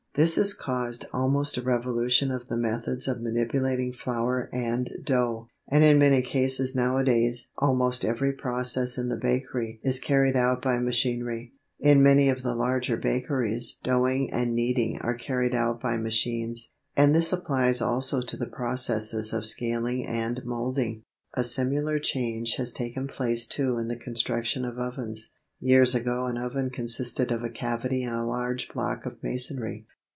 This 0.13 0.35
has 0.35 0.53
caused 0.53 1.05
almost 1.13 1.55
a 1.55 1.61
revolution 1.61 2.31
of 2.31 2.49
the 2.49 2.57
methods 2.57 3.07
of 3.07 3.21
manipulating 3.21 3.93
flour 3.93 4.49
and 4.51 4.89
dough, 5.05 5.47
and 5.69 5.85
in 5.85 5.99
many 5.99 6.21
cases 6.21 6.75
nowadays 6.75 7.51
almost 7.59 8.03
every 8.03 8.33
process 8.33 8.97
in 8.97 9.07
the 9.07 9.15
bakery 9.15 9.79
is 9.83 9.99
carried 9.99 10.35
out 10.35 10.61
by 10.61 10.79
machinery. 10.79 11.53
In 11.79 12.03
many 12.03 12.27
of 12.27 12.43
the 12.43 12.53
larger 12.53 12.97
bakeries 12.97 13.79
doughing 13.83 14.29
and 14.33 14.53
kneading 14.53 14.99
are 14.99 15.17
carried 15.17 15.55
out 15.55 15.79
by 15.79 15.95
machines, 15.95 16.73
and 16.97 17.15
this 17.15 17.31
applies 17.31 17.81
also 17.81 18.19
to 18.21 18.35
the 18.35 18.47
processes 18.49 19.31
of 19.31 19.45
scaling 19.45 20.05
and 20.05 20.43
moulding. 20.43 21.03
A 21.35 21.43
similar 21.45 21.99
change 21.99 22.55
has 22.57 22.73
taken 22.73 23.07
place 23.07 23.47
too 23.47 23.77
in 23.77 23.87
the 23.87 23.95
construction 23.95 24.65
of 24.65 24.77
ovens. 24.77 25.31
Years 25.61 25.95
ago 25.95 26.25
an 26.25 26.37
oven 26.37 26.69
consisted 26.69 27.31
of 27.31 27.43
a 27.45 27.49
cavity 27.49 28.03
in 28.03 28.11
a 28.11 28.27
large 28.27 28.67
block 28.67 29.05
of 29.05 29.15
masonry. 29.23 29.87